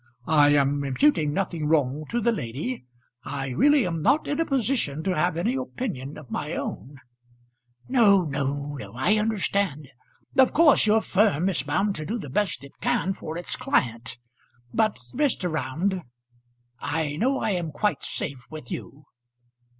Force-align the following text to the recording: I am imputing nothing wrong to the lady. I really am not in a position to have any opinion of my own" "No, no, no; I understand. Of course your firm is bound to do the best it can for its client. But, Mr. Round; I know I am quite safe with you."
I 0.25 0.49
am 0.55 0.83
imputing 0.83 1.31
nothing 1.31 1.67
wrong 1.67 2.05
to 2.09 2.19
the 2.19 2.31
lady. 2.31 2.85
I 3.23 3.49
really 3.49 3.85
am 3.85 4.01
not 4.01 4.27
in 4.27 4.39
a 4.39 4.45
position 4.47 5.03
to 5.03 5.15
have 5.15 5.37
any 5.37 5.53
opinion 5.53 6.17
of 6.17 6.31
my 6.31 6.53
own" 6.55 6.95
"No, 7.87 8.23
no, 8.23 8.73
no; 8.79 8.93
I 8.95 9.17
understand. 9.17 9.91
Of 10.39 10.53
course 10.53 10.87
your 10.87 11.01
firm 11.01 11.49
is 11.49 11.61
bound 11.61 11.93
to 11.97 12.05
do 12.07 12.17
the 12.17 12.31
best 12.31 12.63
it 12.63 12.81
can 12.81 13.13
for 13.13 13.37
its 13.37 13.55
client. 13.55 14.17
But, 14.73 14.97
Mr. 15.13 15.51
Round; 15.51 16.01
I 16.79 17.15
know 17.17 17.37
I 17.37 17.51
am 17.51 17.71
quite 17.71 18.01
safe 18.01 18.47
with 18.49 18.71
you." 18.71 19.05